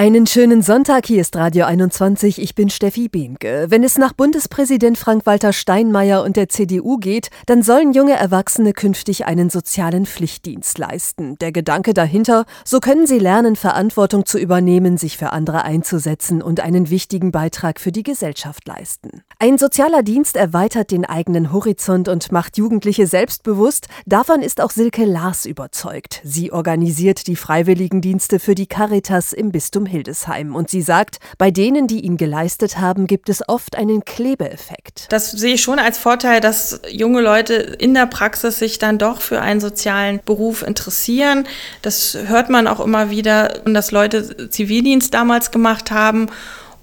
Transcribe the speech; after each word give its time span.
Einen 0.00 0.26
schönen 0.26 0.62
Sonntag, 0.62 1.04
hier 1.04 1.20
ist 1.20 1.36
Radio 1.36 1.66
21, 1.66 2.40
ich 2.40 2.54
bin 2.54 2.70
Steffi 2.70 3.10
Behnke. 3.10 3.66
Wenn 3.68 3.84
es 3.84 3.98
nach 3.98 4.14
Bundespräsident 4.14 4.96
Frank-Walter 4.96 5.52
Steinmeier 5.52 6.22
und 6.22 6.38
der 6.38 6.48
CDU 6.48 6.96
geht, 6.96 7.28
dann 7.44 7.62
sollen 7.62 7.92
junge 7.92 8.14
Erwachsene 8.14 8.72
künftig 8.72 9.26
einen 9.26 9.50
sozialen 9.50 10.06
Pflichtdienst 10.06 10.78
leisten. 10.78 11.36
Der 11.40 11.52
Gedanke 11.52 11.92
dahinter, 11.92 12.46
so 12.64 12.80
können 12.80 13.06
sie 13.06 13.18
lernen, 13.18 13.56
Verantwortung 13.56 14.24
zu 14.24 14.38
übernehmen, 14.38 14.96
sich 14.96 15.18
für 15.18 15.32
andere 15.32 15.64
einzusetzen 15.64 16.40
und 16.40 16.60
einen 16.60 16.88
wichtigen 16.88 17.30
Beitrag 17.30 17.78
für 17.78 17.92
die 17.92 18.02
Gesellschaft 18.02 18.66
leisten. 18.66 19.20
Ein 19.38 19.58
sozialer 19.58 20.02
Dienst 20.02 20.34
erweitert 20.34 20.92
den 20.92 21.04
eigenen 21.04 21.52
Horizont 21.52 22.08
und 22.08 22.32
macht 22.32 22.56
Jugendliche 22.56 23.06
selbstbewusst. 23.06 23.88
Davon 24.06 24.40
ist 24.40 24.62
auch 24.62 24.70
Silke 24.70 25.04
Lars 25.04 25.44
überzeugt. 25.44 26.22
Sie 26.24 26.52
organisiert 26.52 27.26
die 27.26 27.36
Freiwilligendienste 27.36 28.38
für 28.38 28.54
die 28.54 28.66
Caritas 28.66 29.34
im 29.34 29.52
Bistum 29.52 29.89
Hildesheim. 29.90 30.54
Und 30.54 30.70
sie 30.70 30.82
sagt, 30.82 31.18
bei 31.36 31.50
denen, 31.50 31.86
die 31.86 32.00
ihn 32.00 32.16
geleistet 32.16 32.78
haben, 32.78 33.06
gibt 33.06 33.28
es 33.28 33.46
oft 33.48 33.76
einen 33.76 34.04
Klebeeffekt. 34.04 35.06
Das 35.10 35.30
sehe 35.30 35.54
ich 35.54 35.62
schon 35.62 35.78
als 35.78 35.98
Vorteil, 35.98 36.40
dass 36.40 36.80
junge 36.90 37.20
Leute 37.20 37.54
in 37.54 37.94
der 37.94 38.06
Praxis 38.06 38.58
sich 38.58 38.78
dann 38.78 38.98
doch 38.98 39.20
für 39.20 39.40
einen 39.40 39.60
sozialen 39.60 40.20
Beruf 40.24 40.62
interessieren. 40.62 41.46
Das 41.82 42.16
hört 42.26 42.48
man 42.48 42.66
auch 42.66 42.80
immer 42.80 43.10
wieder, 43.10 43.60
dass 43.64 43.90
Leute 43.90 44.48
Zivildienst 44.50 45.12
damals 45.12 45.50
gemacht 45.50 45.90
haben 45.90 46.28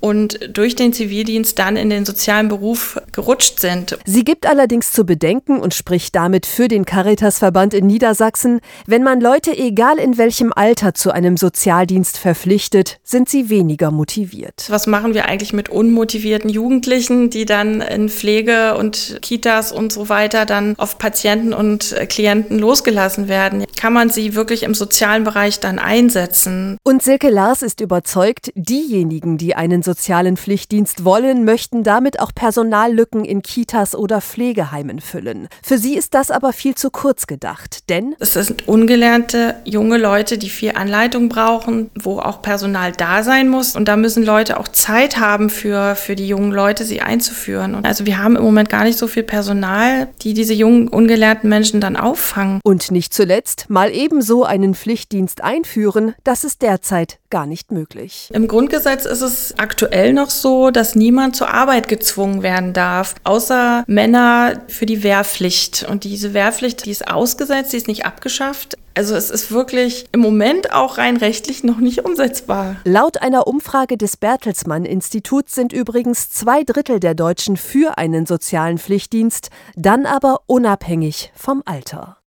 und 0.00 0.38
durch 0.52 0.76
den 0.76 0.92
Zivildienst 0.92 1.58
dann 1.58 1.76
in 1.76 1.90
den 1.90 2.04
sozialen 2.04 2.48
Beruf 2.48 3.00
gerutscht 3.12 3.60
sind. 3.60 3.98
Sie 4.04 4.24
gibt 4.24 4.46
allerdings 4.46 4.92
zu 4.92 5.04
bedenken 5.04 5.58
und 5.58 5.74
spricht 5.74 6.14
damit 6.14 6.46
für 6.46 6.68
den 6.68 6.84
Caritasverband 6.84 7.74
in 7.74 7.86
Niedersachsen, 7.86 8.60
wenn 8.86 9.02
man 9.02 9.20
Leute 9.20 9.56
egal 9.56 9.98
in 9.98 10.18
welchem 10.18 10.52
Alter 10.54 10.94
zu 10.94 11.10
einem 11.10 11.36
Sozialdienst 11.36 12.18
verpflichtet, 12.18 12.98
sind 13.02 13.28
sie 13.28 13.48
weniger 13.48 13.90
motiviert. 13.90 14.66
Was 14.68 14.86
machen 14.86 15.14
wir 15.14 15.26
eigentlich 15.26 15.52
mit 15.52 15.68
unmotivierten 15.68 16.50
Jugendlichen, 16.50 17.30
die 17.30 17.44
dann 17.44 17.80
in 17.80 18.08
Pflege 18.08 18.76
und 18.76 19.18
Kitas 19.22 19.72
und 19.72 19.92
so 19.92 20.08
weiter 20.08 20.46
dann 20.46 20.74
auf 20.78 20.98
Patienten 20.98 21.52
und 21.52 21.94
Klienten 22.08 22.58
losgelassen 22.58 23.28
werden? 23.28 23.64
Kann 23.76 23.92
man 23.92 24.10
sie 24.10 24.34
wirklich 24.34 24.62
im 24.62 24.74
sozialen 24.74 25.24
Bereich 25.24 25.60
dann 25.60 25.78
einsetzen? 25.78 26.78
Und 26.82 27.02
Silke 27.02 27.30
Lars 27.30 27.62
ist 27.62 27.80
überzeugt, 27.80 28.52
diejenigen, 28.54 29.38
die 29.38 29.54
einen 29.54 29.82
sozialen 29.86 30.36
Pflichtdienst 30.36 31.04
wollen, 31.04 31.46
möchten 31.46 31.82
damit 31.82 32.20
auch 32.20 32.32
Personallücken 32.34 33.24
in 33.24 33.40
Kitas 33.40 33.94
oder 33.94 34.20
Pflegeheimen 34.20 35.00
füllen. 35.00 35.48
Für 35.62 35.78
sie 35.78 35.96
ist 35.96 36.12
das 36.12 36.30
aber 36.30 36.52
viel 36.52 36.74
zu 36.74 36.90
kurz 36.90 37.26
gedacht, 37.26 37.88
denn 37.88 38.14
es 38.18 38.34
sind 38.34 38.68
ungelernte 38.68 39.54
junge 39.64 39.96
Leute, 39.96 40.36
die 40.36 40.50
viel 40.50 40.72
Anleitung 40.72 41.30
brauchen, 41.30 41.90
wo 41.98 42.18
auch 42.18 42.42
Personal 42.42 42.92
da 42.92 43.22
sein 43.22 43.48
muss 43.48 43.74
und 43.74 43.88
da 43.88 43.96
müssen 43.96 44.22
Leute 44.24 44.60
auch 44.60 44.68
Zeit 44.68 45.18
haben 45.18 45.48
für 45.48 45.94
für 45.94 46.16
die 46.16 46.28
jungen 46.28 46.52
Leute, 46.52 46.84
sie 46.84 47.00
einzuführen. 47.00 47.74
Und 47.74 47.86
also 47.86 48.06
wir 48.06 48.18
haben 48.18 48.36
im 48.36 48.42
Moment 48.42 48.68
gar 48.68 48.84
nicht 48.84 48.98
so 48.98 49.06
viel 49.06 49.22
Personal, 49.22 50.08
die 50.22 50.34
diese 50.34 50.54
jungen 50.54 50.88
ungelernten 50.88 51.48
Menschen 51.48 51.80
dann 51.80 51.96
auffangen. 51.96 52.60
Und 52.64 52.90
nicht 52.90 53.14
zuletzt 53.14 53.66
mal 53.68 53.90
ebenso 53.92 54.44
einen 54.44 54.74
Pflichtdienst 54.74 55.42
einführen, 55.42 56.14
das 56.24 56.44
ist 56.44 56.62
derzeit 56.62 57.18
gar 57.30 57.46
nicht 57.46 57.72
möglich. 57.72 58.30
Im 58.32 58.48
Grundgesetz 58.48 59.04
ist 59.04 59.20
es 59.20 59.58
aktuell 59.76 60.14
noch 60.14 60.30
so, 60.30 60.70
dass 60.70 60.94
niemand 60.94 61.36
zur 61.36 61.52
Arbeit 61.52 61.86
gezwungen 61.86 62.42
werden 62.42 62.72
darf, 62.72 63.14
außer 63.24 63.84
Männer 63.86 64.62
für 64.68 64.86
die 64.86 65.02
Wehrpflicht. 65.02 65.84
Und 65.86 66.04
diese 66.04 66.32
Wehrpflicht, 66.32 66.86
die 66.86 66.90
ist 66.90 67.06
ausgesetzt, 67.06 67.74
die 67.74 67.76
ist 67.76 67.86
nicht 67.86 68.06
abgeschafft. 68.06 68.78
Also 68.94 69.14
es 69.14 69.28
ist 69.28 69.52
wirklich 69.52 70.06
im 70.12 70.20
Moment 70.20 70.72
auch 70.72 70.96
rein 70.96 71.18
rechtlich 71.18 71.62
noch 71.62 71.76
nicht 71.76 72.06
umsetzbar. 72.06 72.76
Laut 72.84 73.20
einer 73.20 73.46
Umfrage 73.46 73.98
des 73.98 74.16
Bertelsmann 74.16 74.86
Instituts 74.86 75.54
sind 75.54 75.74
übrigens 75.74 76.30
zwei 76.30 76.64
Drittel 76.64 76.98
der 76.98 77.14
Deutschen 77.14 77.58
für 77.58 77.98
einen 77.98 78.24
sozialen 78.24 78.78
Pflichtdienst, 78.78 79.50
dann 79.74 80.06
aber 80.06 80.40
unabhängig 80.46 81.32
vom 81.34 81.62
Alter. 81.66 82.16